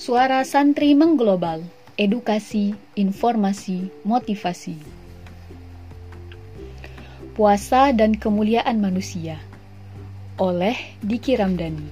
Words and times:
Suara 0.00 0.40
santri 0.48 0.96
mengglobal, 0.96 1.60
edukasi, 2.00 2.72
informasi, 2.96 3.92
motivasi. 4.00 4.80
Puasa 7.36 7.92
dan 7.92 8.16
kemuliaan 8.16 8.80
manusia 8.80 9.36
oleh 10.40 10.72
Diki 11.04 11.36
Ramdhani. 11.36 11.84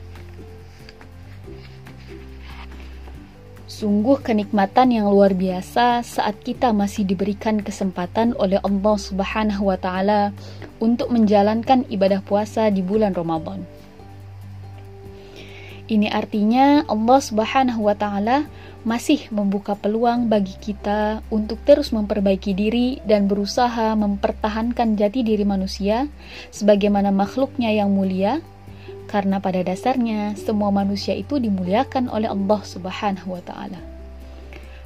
Sungguh 3.69 4.25
kenikmatan 4.25 4.89
yang 4.89 5.13
luar 5.13 5.37
biasa 5.37 6.01
saat 6.01 6.41
kita 6.41 6.73
masih 6.73 7.05
diberikan 7.05 7.61
kesempatan 7.61 8.33
oleh 8.41 8.57
Allah 8.65 8.97
Subhanahu 8.97 9.69
wa 9.69 9.77
taala 9.77 10.33
untuk 10.81 11.13
menjalankan 11.13 11.85
ibadah 11.93 12.25
puasa 12.25 12.73
di 12.73 12.81
bulan 12.81 13.13
Ramadan. 13.13 13.69
Ini 15.89 16.13
artinya 16.13 16.85
Allah 16.85 17.17
Subhanahu 17.17 17.89
wa 17.89 17.97
taala 17.97 18.45
masih 18.85 19.33
membuka 19.33 19.73
peluang 19.73 20.29
bagi 20.29 20.53
kita 20.61 21.25
untuk 21.33 21.65
terus 21.65 21.97
memperbaiki 21.97 22.53
diri 22.53 23.01
dan 23.09 23.25
berusaha 23.25 23.97
mempertahankan 23.97 25.01
jati 25.01 25.25
diri 25.25 25.49
manusia 25.49 26.05
sebagaimana 26.53 27.09
makhluknya 27.09 27.73
yang 27.73 27.89
mulia 27.89 28.45
karena 29.09 29.41
pada 29.41 29.65
dasarnya 29.65 30.37
semua 30.37 30.69
manusia 30.69 31.17
itu 31.17 31.41
dimuliakan 31.41 32.13
oleh 32.13 32.29
Allah 32.29 32.61
Subhanahu 32.61 33.33
wa 33.33 33.41
taala. 33.41 33.81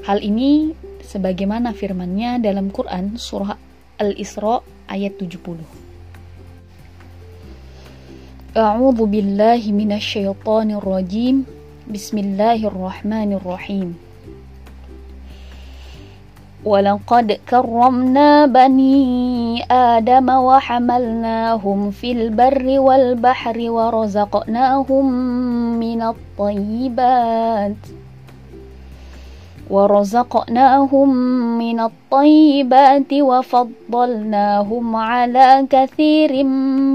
Hal 0.07 0.23
ini 0.23 0.71
sebagaimana 1.03 1.75
firman-Nya 1.75 2.39
dalam 2.39 2.71
Quran 2.71 3.19
surah 3.19 3.59
Al-Isra 3.99 4.63
ayat 4.87 5.19
70. 5.19 5.82
أعوذ 8.57 9.09
بالله 9.09 9.73
من 9.73 9.97
الشيطان 9.97 10.77
الرجيم. 10.77 11.47
بسم 11.89 12.19
الله 12.19 12.69
الرحمن 12.69 13.33
الرحيم. 13.33 13.97
ولقد 16.65 17.41
كرمنا 17.49 18.47
بني 18.47 19.65
آدم 19.73 20.29
وحملناهم 20.29 21.91
في 21.91 22.13
البر 22.13 22.81
والبحر 22.81 23.57
ورزقناهم 23.71 25.07
من 25.81 26.03
الطيبات. 26.03 27.81
ورزقناهم 29.72 31.10
من 31.60 31.78
الطيبات 31.80 33.12
وفضلناهم 33.14 34.96
على 34.96 35.68
كثير 35.70 36.32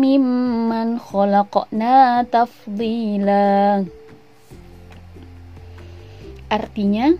ممن 0.03 0.89
خلقنا 0.99 2.23
تفضيلا 2.33 3.85
Artinya, 6.53 7.17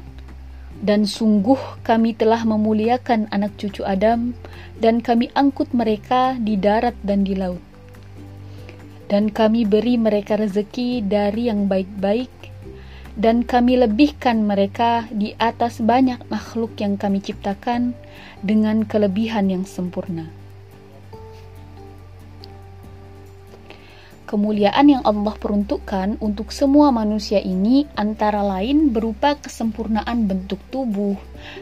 Dan 0.83 1.07
sungguh 1.07 1.79
kami 1.87 2.11
telah 2.19 2.43
memuliakan 2.43 3.31
anak 3.31 3.55
cucu 3.55 3.87
Adam, 3.87 4.35
dan 4.83 4.99
kami 4.99 5.31
angkut 5.39 5.71
mereka 5.71 6.35
di 6.43 6.59
darat 6.59 6.99
dan 7.07 7.23
di 7.23 7.39
laut. 7.39 7.63
Dan 9.07 9.31
kami 9.31 9.63
beri 9.63 9.95
mereka 9.95 10.35
rezeki 10.35 11.07
dari 11.07 11.47
yang 11.47 11.71
baik-baik, 11.71 12.35
dan 13.18 13.42
kami 13.42 13.82
lebihkan 13.82 14.46
mereka 14.46 15.10
di 15.10 15.34
atas 15.42 15.82
banyak 15.82 16.22
makhluk 16.30 16.78
yang 16.78 17.02
kami 17.02 17.18
ciptakan 17.18 17.98
dengan 18.46 18.86
kelebihan 18.86 19.50
yang 19.50 19.66
sempurna. 19.66 20.30
Kemuliaan 24.28 24.92
yang 24.92 25.04
Allah 25.08 25.40
peruntukkan 25.40 26.20
untuk 26.20 26.52
semua 26.52 26.92
manusia 26.92 27.40
ini 27.40 27.88
antara 27.96 28.44
lain 28.44 28.92
berupa 28.92 29.40
kesempurnaan 29.40 30.28
bentuk 30.28 30.60
tubuh, 30.68 31.16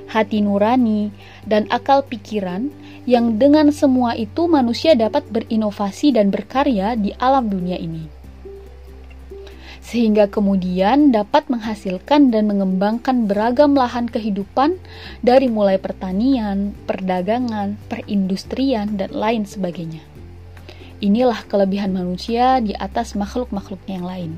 hati 0.09 0.41
nurani, 0.41 1.13
dan 1.45 1.69
akal 1.69 2.01
pikiran 2.01 2.73
yang 3.05 3.37
dengan 3.37 3.69
semua 3.69 4.17
itu 4.17 4.49
manusia 4.49 4.97
dapat 4.97 5.29
berinovasi 5.29 6.17
dan 6.17 6.33
berkarya 6.33 6.97
di 6.97 7.13
alam 7.21 7.53
dunia 7.53 7.77
ini. 7.77 8.24
Sehingga 9.85 10.25
kemudian 10.25 11.13
dapat 11.13 11.45
menghasilkan 11.45 12.33
dan 12.33 12.49
mengembangkan 12.49 13.29
beragam 13.29 13.77
lahan 13.77 14.09
kehidupan 14.09 14.81
dari 15.21 15.45
mulai 15.45 15.77
pertanian, 15.77 16.73
perdagangan, 16.89 17.77
perindustrian, 17.85 18.97
dan 18.97 19.13
lain 19.13 19.45
sebagainya. 19.45 20.01
Inilah 21.05 21.45
kelebihan 21.45 21.93
manusia 21.93 22.57
di 22.65 22.73
atas 22.73 23.13
makhluk-makhluknya 23.13 23.93
yang 24.01 24.09
lain. 24.09 24.31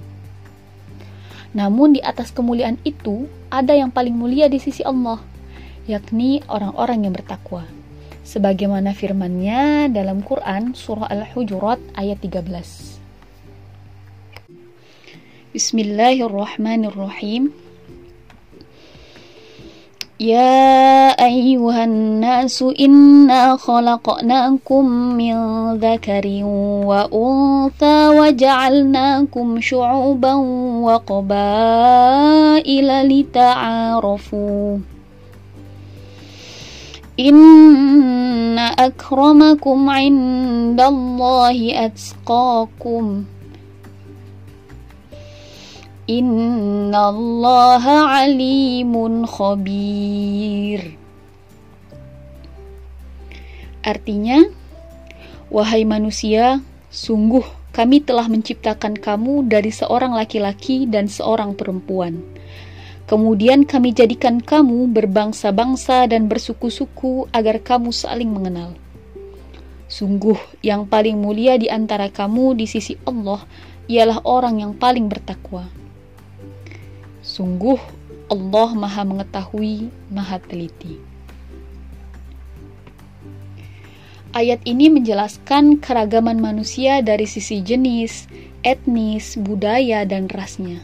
Namun 1.56 1.96
di 1.96 2.04
atas 2.04 2.36
kemuliaan 2.36 2.76
itu 2.84 3.32
ada 3.48 3.72
yang 3.72 3.88
paling 3.88 4.12
mulia 4.12 4.52
di 4.52 4.60
sisi 4.60 4.84
Allah, 4.84 5.24
yakni 5.88 6.44
orang-orang 6.52 7.08
yang 7.08 7.16
bertakwa. 7.16 7.64
Sebagaimana 8.28 8.92
firman-Nya 8.92 9.88
dalam 9.96 10.20
Quran 10.20 10.76
surah 10.76 11.08
Al-Hujurat 11.08 11.80
ayat 11.96 12.20
13. 12.20 12.97
Bismillahirrahmanirrahim. 15.57 17.63
يا 20.23 21.11
أيها 21.11 21.85
الناس 21.85 22.63
إنا 22.63 23.57
خلقناكم 23.57 24.85
من 25.19 25.35
ذكر 25.77 26.27
وأنثى 26.87 28.09
وجعلناكم 28.09 29.61
شعوبا 29.61 30.35
وقبائل 30.87 32.89
لتعارفوا 33.09 34.79
إن 37.21 38.59
أكرمكم 38.59 39.91
عند 39.91 40.81
الله 40.81 41.87
أتقاكم 41.87 43.25
Innallaha 46.08 47.98
alimun 48.24 49.28
khabir. 49.28 50.96
Artinya, 53.84 54.48
wahai 55.52 55.84
manusia, 55.84 56.64
sungguh 56.88 57.44
kami 57.76 58.00
telah 58.08 58.32
menciptakan 58.32 58.96
kamu 58.96 59.52
dari 59.52 59.68
seorang 59.68 60.16
laki-laki 60.16 60.88
dan 60.88 61.12
seorang 61.12 61.60
perempuan. 61.60 62.24
Kemudian 63.04 63.68
kami 63.68 63.92
jadikan 63.92 64.40
kamu 64.40 64.88
berbangsa-bangsa 64.96 66.08
dan 66.08 66.32
bersuku-suku 66.32 67.28
agar 67.36 67.60
kamu 67.60 67.92
saling 67.92 68.32
mengenal. 68.32 68.80
Sungguh 69.92 70.40
yang 70.64 70.88
paling 70.88 71.20
mulia 71.20 71.60
di 71.60 71.68
antara 71.68 72.08
kamu 72.08 72.56
di 72.56 72.64
sisi 72.64 72.96
Allah 73.04 73.44
ialah 73.92 74.24
orang 74.24 74.64
yang 74.64 74.72
paling 74.72 75.12
bertakwa. 75.12 75.87
Sungguh 77.38 77.78
Allah 78.34 78.70
Maha 78.74 79.06
Mengetahui, 79.06 79.94
Maha 80.10 80.42
Teliti. 80.42 80.98
Ayat 84.34 84.66
ini 84.66 84.90
menjelaskan 84.90 85.78
keragaman 85.78 86.42
manusia 86.42 87.06
dari 87.06 87.30
sisi 87.30 87.62
jenis, 87.62 88.26
etnis, 88.66 89.38
budaya, 89.38 90.02
dan 90.10 90.26
rasnya. 90.34 90.82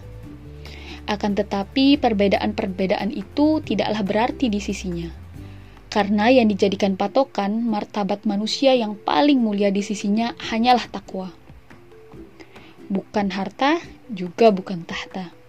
Akan 1.10 1.34
tetapi, 1.34 1.98
perbedaan-perbedaan 1.98 3.10
itu 3.10 3.58
tidaklah 3.66 4.06
berarti 4.06 4.54
di 4.54 4.62
sisinya, 4.62 5.10
karena 5.90 6.30
yang 6.30 6.54
dijadikan 6.54 6.94
patokan 6.94 7.66
martabat 7.66 8.30
manusia 8.30 8.78
yang 8.78 8.94
paling 8.94 9.42
mulia 9.42 9.74
di 9.74 9.82
sisinya 9.82 10.38
hanyalah 10.54 10.86
takwa, 10.86 11.34
bukan 12.94 13.34
harta, 13.34 13.82
juga 14.14 14.54
bukan 14.54 14.86
tahta. 14.86 15.42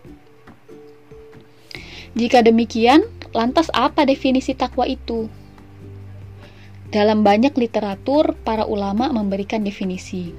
Jika 2.14 2.46
demikian, 2.46 3.02
lantas 3.34 3.75
apa 3.75 4.06
definisi 4.06 4.55
takwa 4.55 4.87
itu? 4.87 5.26
Dalam 6.94 7.26
banyak 7.26 7.58
literatur, 7.58 8.38
para 8.46 8.70
ulama 8.70 9.11
memberikan 9.11 9.66
definisi. 9.66 10.31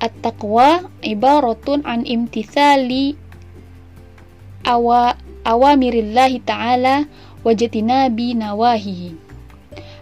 At-taqwa 0.00 0.88
ibaratun 1.04 1.84
an 1.84 2.08
imtithali 2.08 3.12
awa 4.64 5.20
awamirillahi 5.44 6.40
ta'ala 6.40 7.04
wajatinabi 7.44 8.40
nawahihi. 8.40 9.10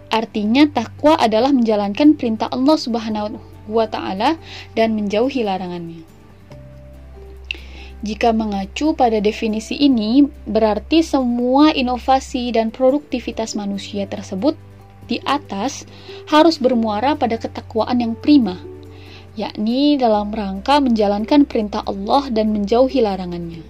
Artinya 0.07 0.63
takwa 0.71 1.19
adalah 1.19 1.51
menjalankan 1.51 2.15
perintah 2.15 2.47
Allah 2.47 2.77
Subhanahu 2.79 3.35
wa 3.67 3.83
taala 3.91 4.39
dan 4.79 4.95
menjauhi 4.95 5.43
larangannya. 5.43 6.16
Jika 8.05 8.29
mengacu 8.29 8.93
pada 8.93 9.17
definisi 9.17 9.73
ini, 9.73 10.21
berarti 10.45 11.01
semua 11.01 11.73
inovasi 11.73 12.53
dan 12.53 12.69
produktivitas 12.69 13.57
manusia 13.57 14.05
tersebut 14.05 14.53
di 15.09 15.17
atas 15.25 15.87
harus 16.29 16.61
bermuara 16.61 17.17
pada 17.17 17.41
ketakwaan 17.41 17.97
yang 17.97 18.13
prima, 18.13 18.61
yakni 19.33 19.97
dalam 19.97 20.29
rangka 20.29 20.77
menjalankan 20.77 21.49
perintah 21.49 21.81
Allah 21.89 22.29
dan 22.29 22.53
menjauhi 22.53 23.01
larangannya. 23.01 23.65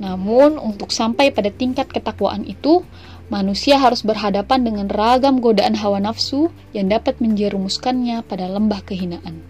Namun, 0.00 0.56
untuk 0.56 0.88
sampai 0.88 1.28
pada 1.28 1.52
tingkat 1.52 1.92
ketakwaan 1.92 2.48
itu, 2.48 2.80
manusia 3.28 3.76
harus 3.76 4.00
berhadapan 4.00 4.64
dengan 4.64 4.88
ragam 4.88 5.44
godaan 5.44 5.76
hawa 5.76 6.00
nafsu 6.00 6.48
yang 6.72 6.88
dapat 6.88 7.20
menjerumuskannya 7.20 8.24
pada 8.24 8.48
lembah 8.48 8.80
kehinaan. 8.80 9.49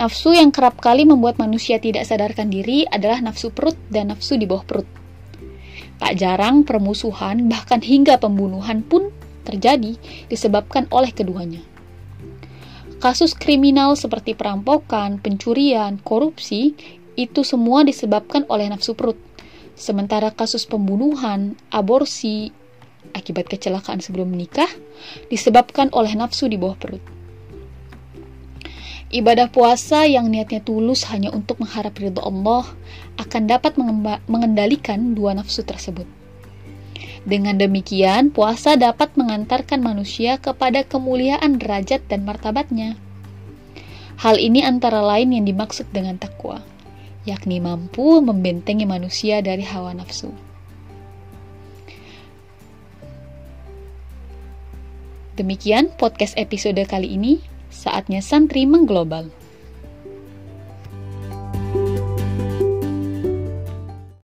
Nafsu 0.00 0.32
yang 0.32 0.48
kerap 0.48 0.80
kali 0.80 1.04
membuat 1.04 1.36
manusia 1.36 1.76
tidak 1.76 2.08
sadarkan 2.08 2.48
diri 2.48 2.88
adalah 2.88 3.20
nafsu 3.20 3.52
perut 3.52 3.76
dan 3.92 4.08
nafsu 4.08 4.40
di 4.40 4.48
bawah 4.48 4.64
perut. 4.64 4.88
Tak 6.00 6.16
jarang 6.16 6.64
permusuhan, 6.64 7.52
bahkan 7.52 7.84
hingga 7.84 8.16
pembunuhan 8.16 8.80
pun 8.80 9.12
terjadi 9.44 10.00
disebabkan 10.32 10.88
oleh 10.88 11.12
keduanya. 11.12 11.60
Kasus 12.96 13.36
kriminal 13.36 13.92
seperti 13.92 14.32
perampokan, 14.32 15.20
pencurian, 15.20 16.00
korupsi 16.00 16.72
itu 17.20 17.44
semua 17.44 17.84
disebabkan 17.84 18.48
oleh 18.48 18.72
nafsu 18.72 18.96
perut. 18.96 19.20
Sementara 19.76 20.32
kasus 20.32 20.64
pembunuhan, 20.64 21.60
aborsi, 21.68 22.48
akibat 23.12 23.52
kecelakaan 23.52 24.00
sebelum 24.00 24.32
menikah 24.32 24.68
disebabkan 25.28 25.92
oleh 25.92 26.16
nafsu 26.16 26.48
di 26.48 26.56
bawah 26.56 26.80
perut. 26.80 27.19
Ibadah 29.10 29.50
puasa 29.50 30.06
yang 30.06 30.30
niatnya 30.30 30.62
tulus 30.62 31.02
hanya 31.10 31.34
untuk 31.34 31.58
mengharap 31.58 31.98
ridho 31.98 32.22
Allah 32.22 32.62
akan 33.18 33.42
dapat 33.50 33.74
mengendalikan 34.30 35.18
dua 35.18 35.34
nafsu 35.34 35.66
tersebut. 35.66 36.06
Dengan 37.26 37.58
demikian, 37.58 38.30
puasa 38.30 38.78
dapat 38.78 39.18
mengantarkan 39.18 39.82
manusia 39.82 40.38
kepada 40.38 40.86
kemuliaan 40.86 41.58
derajat 41.58 42.06
dan 42.06 42.22
martabatnya. 42.22 42.94
Hal 44.22 44.38
ini 44.38 44.62
antara 44.62 45.02
lain 45.02 45.34
yang 45.34 45.42
dimaksud 45.42 45.90
dengan 45.90 46.14
takwa, 46.14 46.62
yakni 47.26 47.58
mampu 47.58 48.22
membentengi 48.22 48.86
manusia 48.86 49.42
dari 49.42 49.66
hawa 49.66 49.90
nafsu. 49.90 50.30
Demikian 55.34 55.90
podcast 55.98 56.38
episode 56.38 56.78
kali 56.86 57.18
ini. 57.18 57.59
Saatnya 57.70 58.18
santri 58.20 58.66
mengglobal. 58.66 59.30